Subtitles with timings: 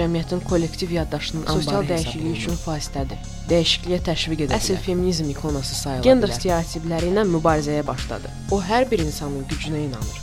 [0.00, 3.20] cəmiyyətin kollektiv yaddaşının sosial dəyişikliyi üçün vasitədir.
[3.50, 6.08] Dəyişikliyə təşviq edə Əsl feminizm ikonası sayıla bilər.
[6.08, 8.32] Gender stereotipləri ilə mübarizəyə başladı.
[8.50, 10.18] O hər bir insanın gücünə inanır.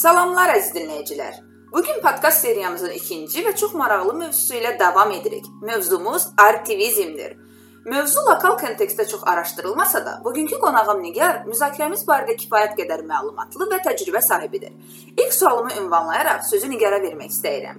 [0.00, 1.34] Salamlar əziz dinləyicilər.
[1.72, 5.44] Bu gün podkast seriyamızın ikinci və çox maraqlı mövzusu ilə davam edirik.
[5.62, 7.36] Mövzumuz aktivizmdir.
[7.84, 13.78] Mövzu lokal kontekstdə çox araşdırılmasa da, bugünkü qonağım Nigar müzakirəmiz barədə kifayət qədər məlumatlı və
[13.86, 14.74] təcrübə sahibidir.
[15.16, 17.78] İlk sualımı ünvanlayaraq sözü Nigara vermək istəyirəm.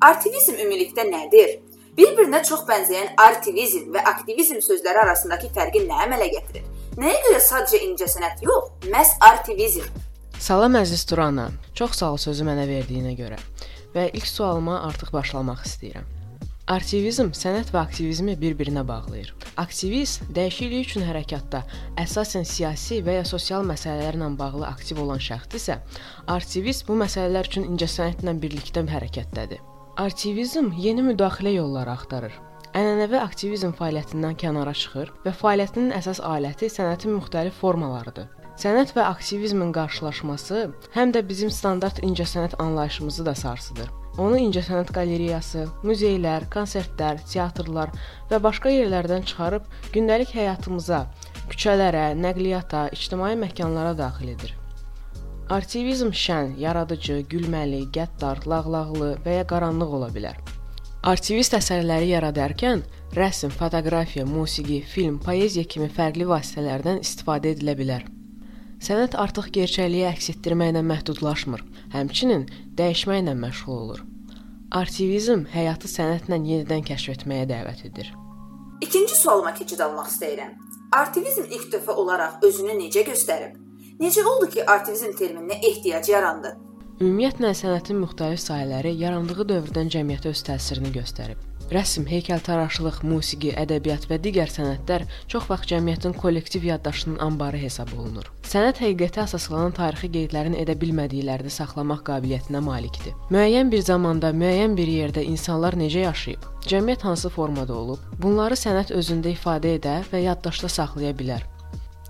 [0.00, 1.56] Aktivizm ümumilikdə nədir?
[1.98, 6.70] Bir-birinə çox bənzəyən aktivizm və aktivizm sözləri arasındakı fərqi nə əmələ gətirir?
[7.02, 9.90] Nəyə görə sadəcə incəsənət yox, məhz aktivizm?
[10.38, 11.50] Salam əziz Turana.
[11.74, 13.42] Çox sağ ol sözü mənə verdiyinə görə.
[13.98, 16.19] Və ilk sualıma artıq başlamaq istəyirəm.
[16.70, 19.32] Aktivizm sənət və aktivizmi bir-birinə bağlayır.
[19.58, 21.64] Aktivist dəyişiklik üçün hərəkətdə
[21.98, 25.80] əsasən siyasi və ya sosial məsələlərlə bağlı aktiv olan şəxsdirsə,
[26.30, 29.58] aktivist bu məsələlər üçün incəsənətlə birlikdə hərəkətdədir.
[29.98, 32.36] Aktivizm yeni müdaxilə yolları axtarır.
[32.70, 38.30] Ənənəvi aktivizm fəaliyyətindən kənara çıxır və fəaliyyətinin əsas aləti sənətin müxtəlif formalarıdır.
[38.62, 43.90] Sənət və aktivizmin qarşılaşması həm də bizim standart incəsənət anlayışımızı da sarsıdır.
[44.20, 47.92] Onu incəsənət qalereyası, muzeylər, konsertlər, teatrlar
[48.28, 51.06] və başqa yerlərdən çıxarıb gündəlik həyatımıza,
[51.48, 54.52] küçələrə, nəqliyyata, ictimai məkanlara daxil edir.
[55.50, 60.36] Aktivizm şən, yaradıcı, gülməli, qəddar, lağlağlı və ya qaranlıq ola bilər.
[61.00, 62.84] Aktivist əsərləri yaradarkən
[63.16, 68.04] rəsm, fotoqrafiya, musiqi, film, poeziya kimi fərqli vasitələrdən istifadə edilə bilər.
[68.80, 71.60] Sənət artıq gerçəkliyi əks etdirməklə məhdudlaşmır,
[71.92, 72.46] həmçinin
[72.78, 74.00] dəyişməklə məşğul olur.
[74.72, 78.08] Aktivizm həyatı sənətlə yenidən kəşf etməyə dəvət edir.
[78.80, 80.54] İkinci sualıma keçid almaq istəyirəm.
[80.96, 83.58] Aktivizm ilk dəfə olaraq özünü necə göstərib?
[84.00, 86.54] Necə oldu ki, aktivizm termininə ehtiyac yarandı?
[87.00, 91.49] Ümumiyyətlə sənətin müxtəlif sahələri yarandığı dövrdən cəmiyyətə öz təsirini göstərib.
[91.70, 98.26] Rəsm, heykəltaraşlıq, musiqi, ədəbiyyat və digər sənətlər çox vaxt cəmiyyətin kollektiv yaddaşının anbarı hesab olunur.
[98.42, 103.14] Sənət həqiqətə əsaslanan tarixi qeydlərin edə bilmədiklərini saxlamaq qabiliyyətinə malikdir.
[103.30, 108.90] Müəyyən bir zamanda, müəyyən bir yerdə insanlar necə yaşayıb, cəmiyyət hansı formada olub, bunları sənət
[108.90, 111.46] özündə ifadə edə və yaddaşda saxlaya bilər.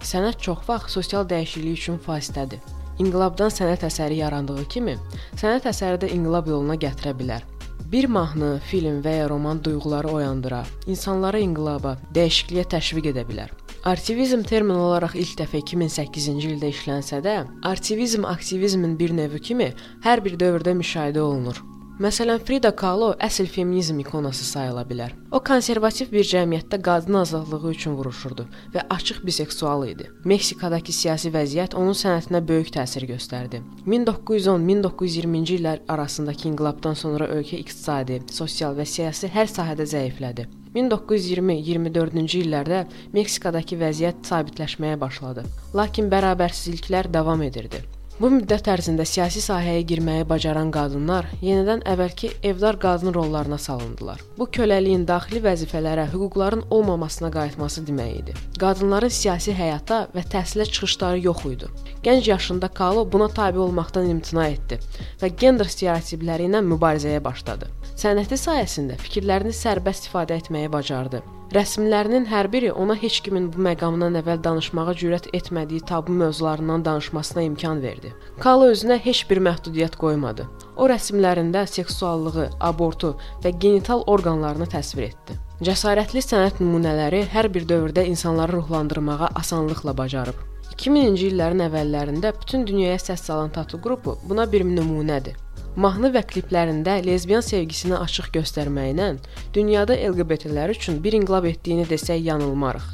[0.00, 2.64] Sənət çox vaxt sosial dəyişiklik üçün vasitədir.
[2.96, 4.96] İnqilabdan sənət əsəri yarandığı kimi,
[5.36, 7.44] sənət əsəri də inqilab yoluna gətirə bilər.
[7.90, 13.50] Bir mahnı, film və ya roman duyğuları oyandıra, insanları inqilaba, dəyişikliyə təşviq edə bilər.
[13.90, 17.34] Aktivizm termin olaraq ilk dəfə 2008-ci ildə işlənsə də,
[17.66, 19.72] aktivizm aktivizmin bir növü kimi
[20.06, 21.58] hər bir dövrdə müşahidə olunur.
[22.00, 25.10] Məsələn, Frida Kahlo əsl feminizm ikonası sayıla bilər.
[25.36, 30.06] O konservativ bir cəmiyyətdə qadın azadlığı üçün vuruşurdu və açıq biseksual idi.
[30.24, 33.60] Meksikadakı siyasi vəziyyət onun sənətinə böyük təsir göstərdi.
[33.84, 40.48] 1910-1920-ci illər arasındakı inqilabdan sonra ölkə iqtisadi, sosial və siyasi hər sahədə zəiflədi.
[40.80, 45.44] 1920-24-cü illərdə Meksikadakı vəziyyət sabitləşməyə başladı.
[45.76, 47.84] Lakin bərabərsizliklər davam edirdi.
[48.20, 54.20] Bu müddət ərzində siyasi sahəyə girməyi bacaran qadınlar yenidən əvvəlki evdar qadın rollarına salındılar.
[54.36, 58.34] Bu köləliyin daxili vəzifələrə, hüquqların olmamasına qayıtması demək idi.
[58.60, 61.72] Qadınların siyasi həyata və təhsilə çıxışları yox idi.
[62.04, 64.76] Gənc yaşında Kalo buna tabe olmaqdan imtina etdi
[65.22, 67.72] və gender stereotipləri ilə mübarizəyə başladı.
[68.00, 71.18] Sənəti sayəsində fikirlərini sərbəst ifadə etməyi bacardı.
[71.52, 77.44] Rəsmlərinin hər biri ona heç kimin bu məqamdan əvvəl danışmağa cürət etmədiyi tabu mövzularından danışmasına
[77.48, 78.14] imkan verdi.
[78.40, 80.46] Kalo özünə heç bir məhdudiyyət qoymadı.
[80.80, 83.12] O rəsmlərində seksuallığı, abortu
[83.44, 85.36] və genital orqanlarını təsvir etdi.
[85.68, 90.40] Cəsarətli sənət nümunələri hər bir dövrdə insanları ruhlandırmağa asanlıqla bacarıb.
[90.72, 95.36] 2000-ci illərin əvvəllərində bütün dünyaya səs salan Tatu qrupu buna bir nümunədir.
[95.76, 99.12] Mahnı və kliplərində lezbiyan sevgisini açıq göstərməklə
[99.54, 102.88] dünyada LGBT-lər üçün bir inqilab etdiyini desək yanılmarıq.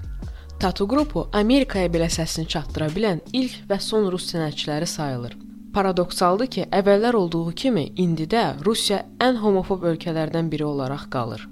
[0.60, 5.36] Tatu qrupu Amerikaya belə səsini çatdıra bilən ilk və son rus sənətçiləri sayılır.
[5.76, 11.48] Paradoksaldır ki, əvvəllər olduğu kimi indi də Rusiya ən homofob ölkələrdən biri olaraq qalır.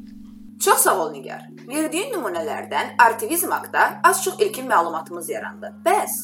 [0.64, 1.42] Çox sağ ol Nigar.
[1.68, 5.74] Verdiyin nümunələrdən aktivizm haqqında az-çox ilkin məlumatımız yarandı.
[5.84, 6.16] Bəs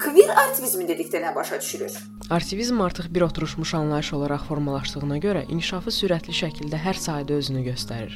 [0.00, 1.92] Kvir aktivizmi dedikdə nə başa düşülür?
[2.30, 8.14] Aktivizm artıq bir oturmuş anlayış olaraq formalaşdığına görə inkişafı sürətli şəkildə hər sahədə özünü göstərir.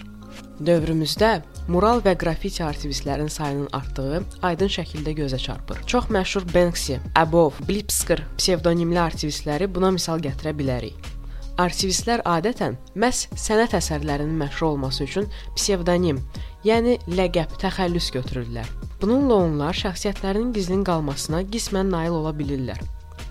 [0.67, 5.82] Dövrümüzdə mural və qrafiti aktivistlərin sayının artdığı aydın şəkildə gözə çarpır.
[5.87, 11.12] Çox məşhur Banksy, Abov, Blipsker psevdonimli aktivistləri buna misal gətirə bilərik.
[11.61, 16.20] Aktivistlər adətən məhz sənət əsərlərinin məşhur olması üçün psevdonim,
[16.64, 18.69] yəni ləqəb, təxəllüs götürürlər.
[19.00, 22.81] Bununla onlar şəxsiyyətlərinin gizlin qalmasına qismən nail ola bilirlər.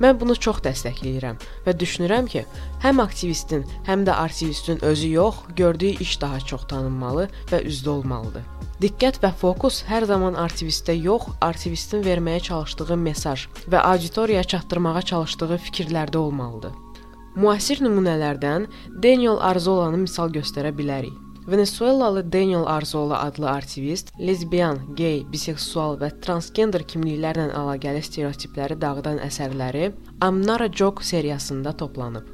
[0.03, 2.43] Mən bunu çox dəstəkləyirəm və düşünürəm ki,
[2.83, 8.43] həm aktivistin, həm də artivistin özü yox, gördüyü iş daha çox tanınmalı və üzdə olmalıdır.
[8.83, 15.61] Diqqət və fokus hər zaman artivistdə yox, artivistin verməyə çalışdığı mesaj və auditoriyaya çatdırmağa çalışdığı
[15.69, 16.73] fikirlərdə olmalıdır.
[17.35, 18.67] Müasir nümunələrdən
[19.03, 21.24] Daniel Arzolanı misal göstərə bilərik.
[21.47, 29.91] Venesuelalı Daniel Arzola adlı aktivist lesbiyan, gey, biseksual və transgender kimliklərlə əlaqəli stereotipləri dağıdan əsərləri
[30.25, 32.25] Amnara Joke seriyasında toplanıb.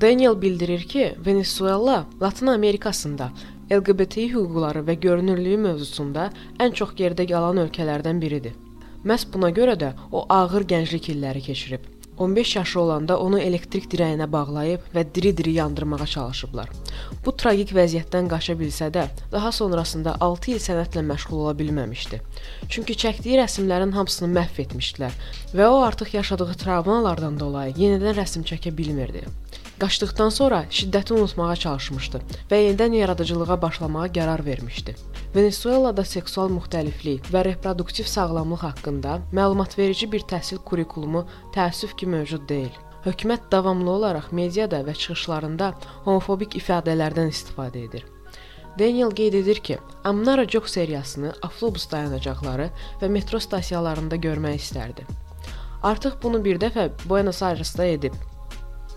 [0.00, 3.30] Daniel bildirir ki, Venesuela Latın Amerikasında
[3.72, 6.30] LGBT hüquqları və görünürlüyü mövzusunda
[6.62, 8.54] ən çox geridə qalan ölkələrdən biridir.
[9.04, 11.91] Məhz buna görə də o ağır gənclik illəri keçirib.
[12.18, 16.68] 15 yaşı olanda onu elektrik dirəyinə bağlayıb və diri-diri yandırmağa çalışıblar.
[17.24, 22.20] Bu tragik vəziyyətdən qaça bilsə də, daha sonrasında 6 il sənətlə məşğul ola bilməmişdi.
[22.68, 25.16] Çünki çəkdiyi rəsmlərin hamısını məhv etmişdilər
[25.56, 29.24] və o artıq yaşadığı travmalardan dolayı yenidən rəsm çəkə bilmirdi.
[29.82, 32.18] Qaçdıqdan sonra şiddəti unutmağa çalışmışdı
[32.50, 34.94] və yenidən yaradıcılığa başlamağa qərar vermişdi.
[35.34, 41.24] Venesuelada seksual müxtəliflik və reproduktiv sağlamlıq haqqında məlumatverici bir təhsil kurikulumu
[41.58, 42.70] təəssüf ki mövcud deyil.
[43.08, 45.74] Hökumət davamlı olaraq mediada və çıxışlarında
[46.06, 48.06] homofobik ifadələrdən istifadə edir.
[48.78, 52.70] Daniel qeyd edir ki, Amnara Joke seriyasını avtobus dayanacaqları
[53.02, 55.06] və metro stansiyalarında görmək istərdi.
[55.82, 58.14] Artıq bunu bir dəfə Buenos Airesdə edib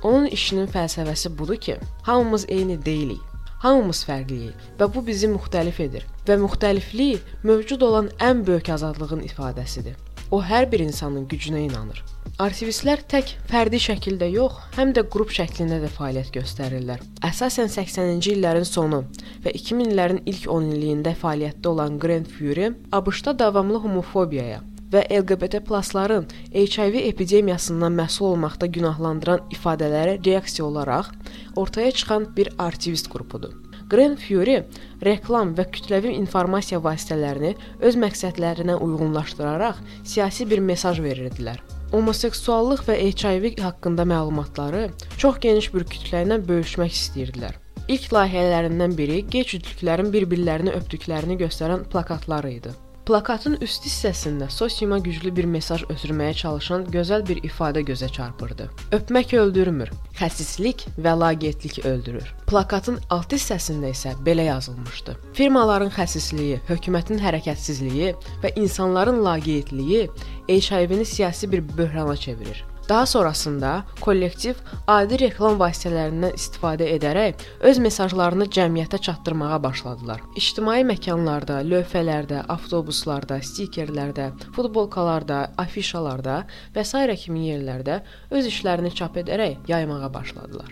[0.05, 3.21] Onun işinin fəlsəfəsi budur ki, hamımız eyni deyilik.
[3.63, 9.95] Hamımız fərqliyik və bu bizi müxtəlif edir və müxtəliflik mövcud olan ən böyük azadlığın ifadəsidir.
[10.31, 12.03] O hər bir insanın gücünə inanır.
[12.45, 17.01] Aktivistlər tək fərdi şəkildə yox, həm də qrup şəklində də fəaliyyət göstərirlər.
[17.25, 19.05] Əsasən 80-ci illərin sonu
[19.45, 24.61] və 2000-lərin ilk 10 illiyində fəaliyyətdə olan Grand Fury ABŞ-da davamlı homofobiyaya,
[24.95, 31.11] və LGBT+-ların HIV epidemiyasından məhsul olmaqda günahlandıran ifadələrə reaksiya olaraq
[31.55, 33.53] ortaya çıxan bir aktivist qrupudur.
[33.89, 34.63] Grand Fury
[35.05, 37.51] reklam və kütləvi informasiya vasitələrini
[37.85, 41.59] öz məqsədlərinə uyğunlaşdıraraq siyasi bir mesaj verirdilər.
[41.91, 44.87] Homoseksuallıq və HIV haqqında məlumatları
[45.21, 47.59] çox geniş bir kütlə ilə bölüşmək istəyirdilər.
[47.85, 52.73] İlk layihələrindən biri gey cütlüklərin bir-birlərini öpdüklərini göstərən plakatlar idi.
[53.05, 58.65] Plakatın üst hissəsində sosiuma güclü bir mesaj ötürməyə çalışan gözəl bir ifadə gözə çarpırdı.
[58.97, 62.33] Öpmək öldürmür, xəsislik və laqeydlik öldürür.
[62.49, 70.07] Plakatın alt hissəsində isə belə yazılmışdı: Firmaların xəsisliyi, hökumətin hərəkətsizliyi və insanların laqeydliyi
[70.49, 72.65] HIV-ni siyasi bir böhrana çevirir.
[72.89, 80.21] Daha sonrasında kollektiv adi reklam vasitələrindən istifadə edərək öz mesajlarını cəmiyyətə çatdırmağa başladılar.
[80.37, 86.43] İctimai məkanlarda, lövhələrdə, avtobuslarda, stikerlərdə, futbolkalarda, afişalarda
[86.75, 87.15] və s.
[87.23, 88.01] kimi yerlərdə
[88.31, 90.69] öz işlərini çap edərək yaymağa başladılar.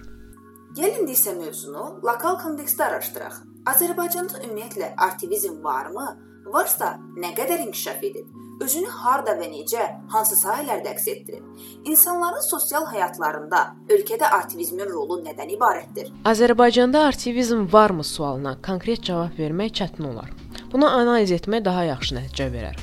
[0.77, 3.41] Gəlin isə mövzunu lokal kontekstdə araşdıraq.
[3.73, 6.07] Azərbaycanda ümumiyyətlə aktivizm varmı?
[6.53, 8.42] Varsa, nə qədər inkişaf edib?
[8.63, 11.43] Özünü harda və necə, hansı sahələrdə əks etdirib?
[11.89, 16.13] İnsanların sosial həyatlarında ölkədə aktivizmin rolu nədən ibarətdir?
[16.29, 20.31] Azərbaycanda aktivizm varmı sualına konkret cavab vermək çətin olar.
[20.71, 22.79] Bunu analiz etmək daha yaxşı nəticə verər.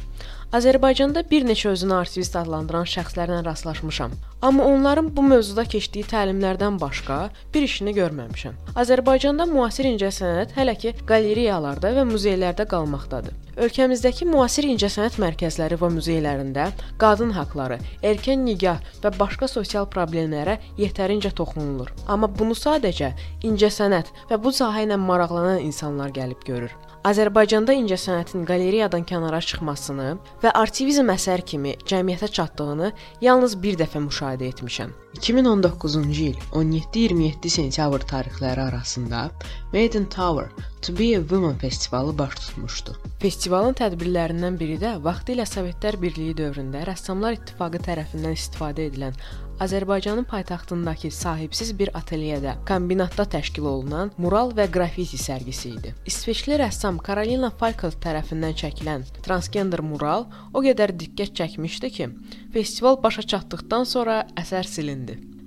[0.51, 4.17] Azərbaycanda bir neçə özünü aktivist adlandıran şəxslərlə rastlaşmışam.
[4.43, 7.19] Amma onların bu mövzuda keçdiyi təlimlərdən başqa
[7.55, 8.57] bir işini görməmişəm.
[8.83, 13.37] Azərbaycanda müasir incəsənət hələ ki qaleriyalarda və muzeylərdə qalmaqdadır.
[13.61, 16.71] Ölkəmizdəki müasir incəsənət mərkəzləri və muzeylərində
[17.03, 17.77] qadın haqqları,
[18.09, 21.91] erkən nikah və başqa sosial problemlərə yetərincə toxunulur.
[22.09, 23.11] Amma bunu sadəcə
[23.45, 26.73] incəsənət və bu sahə ilə maraqlanan insanlar gəlib görür.
[27.05, 30.09] Azərbaycanda incəsənətin qaleriyadan kənara çıxmasını
[30.41, 34.97] və artivizm əsər kimi cəmiyyətə çatdığını yalnız bir dəfə müşahidə etmişəm.
[35.15, 35.89] 2019-cu
[36.23, 39.31] il 17-27 sentyabr tarixləri arasında
[39.73, 40.47] Made in Tower
[40.83, 42.95] To Be a Woman festivalı baş tutmuşdu.
[43.19, 49.19] Festivalın tədbirlərindən biri də vaxtilə Sovetlər Birliyi dövründə Rəssamlar İttifaqı tərəfindən istifadə edilən
[49.61, 55.93] Azərbaycanın paytaxtındakı sahibsiz bir atelyedə, kombinatda təşkil olunan mural və qrafiti sərgisi idi.
[56.09, 60.25] İsveçli rəssam Karolina Falkov tərəfindən çəkilən transgender mural
[60.55, 62.09] o qədər diqqət çəkmişdi ki,
[62.57, 65.00] festival başa çatdıqdan sonra əsər silindi.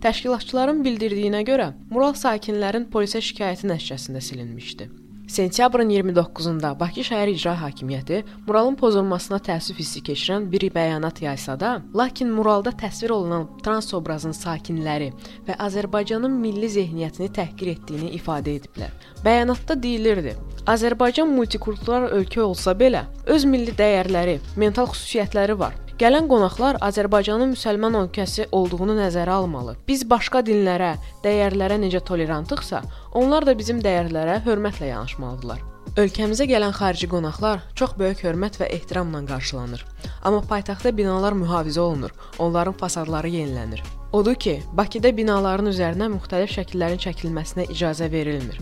[0.04, 4.90] Təşkilatçıların bildirdiyinə görə, mural sakinlərin polisə şikayəti nəticəsində silinmişdi.
[5.34, 11.72] Sentyabrın 29-da Bakı şəhər icra hakimiyyəti muralın pozulmasına təəssüf hissi keçirən bir bəyanat yaysa da,
[11.96, 15.14] lakin muralda təsvir olunan trans obrazın sakinləri
[15.48, 18.92] və Azərbaycanın milli zehniyyətini təhqir etdiyini ifadə ediblər.
[19.24, 20.36] Bəyanatda deyilirdi:
[20.68, 25.80] Azərbaycan multikultural ölkə olsa belə, öz milli dəyərləri, mental xüsusiyyətləri var.
[26.02, 29.76] Gələn qonaqlar Azərbaycanın müsəlman ölkəsi olduğunu nəzərə almalı.
[29.88, 32.82] Biz başqa dinlərə, dəyərlərə necə tolerantıqsa,
[33.14, 35.62] onlar da bizim dəyərlərə hörmətlə yanaşmalıdırlar.
[36.02, 39.86] Ölkəmizə gələn xarici qonaqlar çox böyük hörmət və ehtiramla qarşılanır.
[40.26, 43.86] Amma paytaxtda binalar mühafizə olunur, onların fasadları yenilənir.
[44.14, 48.60] Odur ki, Bakıda binaların üzərinə müxtəlif şəkillərin çəkilməsinə icazə verilmir.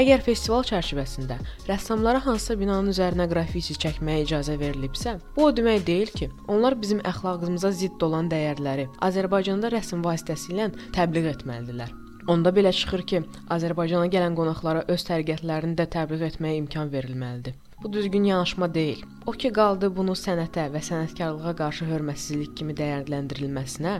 [0.00, 6.14] Əgər festival çərçivəsində rəssamlara hansısa binanın üzərinə qrafiti çəkməyə icazə verilibsə, bu o demək deyil
[6.20, 11.92] ki, onlar bizim əxlaqımıza zidd olan dəyərləri Azərbaycanda rəsm vasitəsilə təbliğ etməlidirlər.
[12.32, 17.60] Onda belə çıxır ki, Azərbaycana gələn qonaqlara öz təriqətlərini də təbliğ etməyə imkan verilməlidir.
[17.82, 19.02] Bu düzgün yanaşma deyil.
[19.26, 23.94] O ki qaldı bunu sənətə və sənətkarlığa qarşı hörmətsizlik kimi dəyərləndirilməsinə,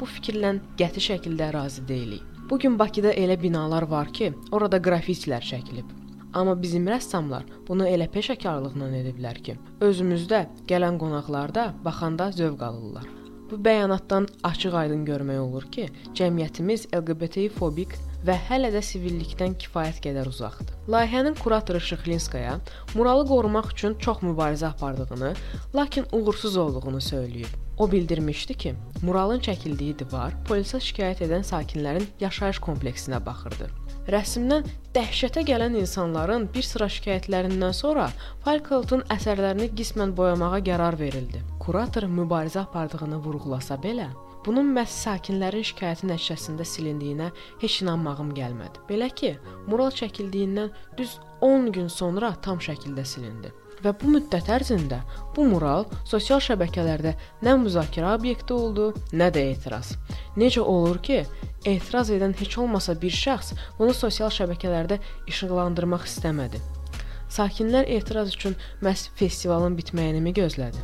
[0.00, 2.22] bu fikirlə qəti şəkildə razı deyilik.
[2.50, 5.88] Bu gün Bakıda elə binalar var ki, orada qrafitilər çəkilib.
[6.32, 13.21] Amma bizim rəssamlar bunu elə peşəkarlıqla ediblər ki, özümüzdə gələn qonaqlarda baxanda zövq alırlar.
[13.52, 15.82] Bu bəyanatdan açıq-aydın görmək olur ki,
[16.16, 20.70] cəmiyyətimiz LGBT fobik və hələ də sivillikdən kifayət qədər uzaqdır.
[20.94, 22.54] Layihənin kuratoru Şıxlinskaya
[22.94, 25.34] muralı qorumaq üçün çox mübarizə apardığını,
[25.74, 27.52] lakin uğursuz olduğunu söyləyib.
[27.78, 33.68] O bildirmişdi ki, muralın çəkildiyi divar polisə şikayət edən sakinlərin yaşayış kompleksinə baxırdı.
[34.08, 34.64] Rəsmdən
[34.96, 38.08] dəhşətə gələn insanların bir sıra şikayətlərindən sonra
[38.44, 41.51] Falkotun əsərlərini qismən boyamağa qərar verildi.
[41.62, 44.08] Kurator mübarizə apardığını vurğulasa belə,
[44.42, 47.28] bunun məhz sakinlərin şikayəti nəticəsində silindiyinə
[47.62, 48.80] heç inanmağım gəlmədi.
[48.88, 49.28] Belə ki,
[49.70, 51.12] mural çəkildiyindən düz
[51.48, 53.52] 10 gün sonra tam şəkildə silindi.
[53.84, 54.98] Və bu müddət ərzində
[55.36, 57.12] bu mural sosial şəbəkələrdə
[57.46, 59.92] nə müzakirə obyekti oldu, nə də etiraz.
[60.34, 61.20] Necə olur ki,
[61.62, 64.98] etiraz edən heç olmasa bir şəxs bunu sosial şəbəkələrdə
[65.30, 66.58] işıqlandırmaq istəmədi.
[67.30, 70.82] Sakinlər etiraz üçün məhz festivalın bitməyini gözlədi.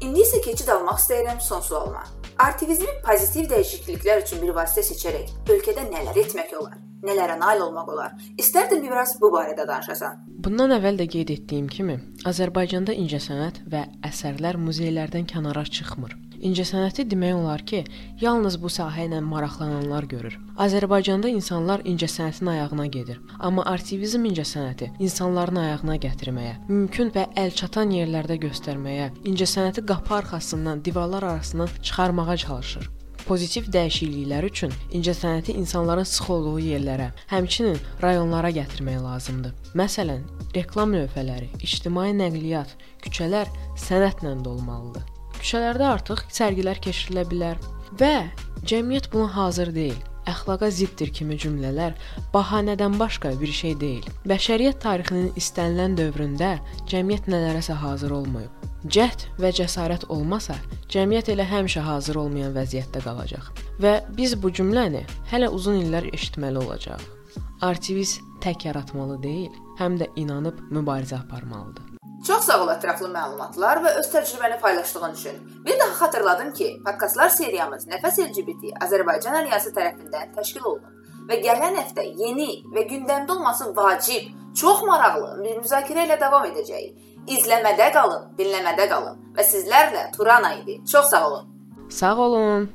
[0.00, 2.04] İndi isə keçid almaq istəyirəm son sualıma.
[2.40, 6.78] Artivizmin pozitiv dəyişikliklər üçün bir vasitə seçərək ölkədə nələr etmək olar?
[7.04, 8.14] Nələrə nail olmaq olar?
[8.40, 10.24] İstərdim biraz bu barədə danışasan.
[10.40, 11.98] Bundan əvvəl də qeyd etdiyim kimi,
[12.32, 16.16] Azərbaycanda incəsənət və əsərlər muzeylərdən kənara çıxmır.
[16.40, 17.82] İncəsənəti demək olar ki,
[18.20, 20.38] yalnız bu sahə ilə maraqlananlar görür.
[20.64, 28.38] Azərbaycanda insanlar incəsənətin ayağına gedir, amma artivizm incəsənəti insanların ayağına gətirməyə, mümkün və əlçatan yerlərdə
[28.46, 32.88] göstərməyə, incəsənəti qapı arxasından, divarlar arasından çıxarmağa çalışır.
[33.28, 39.54] Pozitiv dəyişikliklər üçün incəsənəti insanların sıx olduğu yerlərə, həmçinin rayonlara gətirmək lazımdır.
[39.76, 40.24] Məsələn,
[40.56, 45.19] reklam lövhələri, ictimai nəqliyyat, küçələr sənətlə dolmalıdır.
[45.40, 47.60] Küçələrdə artıq sərgilər keçirilə bilər
[48.00, 48.14] və
[48.68, 49.98] cəmiyyət buna hazır deyil.
[50.28, 51.94] Əxlaqa ziddir kimi cümlələr
[52.34, 54.08] bahanədən başqa bir şey deyil.
[54.28, 56.58] Bəşəriyyət tarixinin istənilən dövründə
[56.92, 58.66] cəmiyyət nələrəsə hazır olmayıb.
[58.84, 60.56] Cəhd və cəsarət olmasa,
[60.92, 66.60] cəmiyyət elə həmişə hazır olmayan vəziyyətdə qalacaq və biz bu cümləni hələ uzun illər eşitməli
[66.62, 67.06] olacağıq.
[67.64, 71.89] Artivist tək yaratmalı deyil, həm də inanıb mübarizə aparmalıdır.
[72.30, 75.40] Çox sağ ol ətraflı məlumatlar və öz təcrübəni paylaşdığın üçün.
[75.66, 81.80] Bir daha xatırladım ki, podkastlar seriyamız Nəfəs LGBT Azərbaycan Alyansı tərəfindən təşkil olunub və gələn
[81.80, 84.30] həftə yeni və gündəmdə olması vacib,
[84.62, 86.94] çox maraqlı bir müzakirə ilə davam edəcəyik.
[87.34, 90.84] İzləmədə qalın, dinləmədə qalın və sizlərlə Turana idi.
[90.92, 91.50] Çox sağ olun.
[91.90, 92.70] Sağ olun.